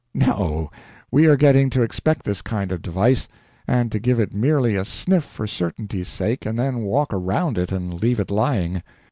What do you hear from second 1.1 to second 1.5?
we are